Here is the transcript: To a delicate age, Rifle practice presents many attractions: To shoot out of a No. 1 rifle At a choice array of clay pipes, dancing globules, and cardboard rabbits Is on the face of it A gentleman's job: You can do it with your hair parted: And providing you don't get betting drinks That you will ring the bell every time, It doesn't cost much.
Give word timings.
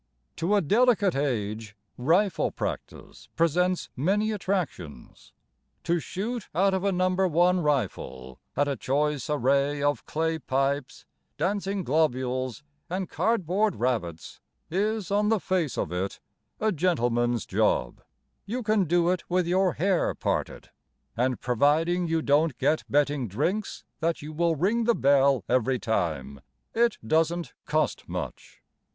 To 0.37 0.55
a 0.55 0.61
delicate 0.61 1.15
age, 1.15 1.75
Rifle 1.95 2.49
practice 2.49 3.29
presents 3.35 3.91
many 3.95 4.31
attractions: 4.31 5.31
To 5.83 5.99
shoot 5.99 6.49
out 6.55 6.73
of 6.73 6.83
a 6.83 6.91
No. 6.91 7.09
1 7.27 7.59
rifle 7.59 8.39
At 8.57 8.67
a 8.67 8.75
choice 8.75 9.29
array 9.29 9.83
of 9.83 10.03
clay 10.07 10.39
pipes, 10.39 11.05
dancing 11.37 11.83
globules, 11.83 12.63
and 12.89 13.11
cardboard 13.11 13.75
rabbits 13.75 14.39
Is 14.71 15.11
on 15.11 15.29
the 15.29 15.39
face 15.39 15.77
of 15.77 15.91
it 15.93 16.19
A 16.59 16.71
gentleman's 16.71 17.45
job: 17.45 18.01
You 18.47 18.63
can 18.63 18.85
do 18.85 19.11
it 19.11 19.23
with 19.29 19.45
your 19.45 19.73
hair 19.73 20.15
parted: 20.15 20.71
And 21.15 21.39
providing 21.39 22.07
you 22.07 22.23
don't 22.23 22.57
get 22.57 22.83
betting 22.89 23.27
drinks 23.27 23.83
That 23.99 24.23
you 24.23 24.33
will 24.33 24.55
ring 24.55 24.85
the 24.85 24.95
bell 24.95 25.43
every 25.47 25.77
time, 25.77 26.41
It 26.73 26.97
doesn't 27.05 27.53
cost 27.67 28.09
much. 28.09 28.63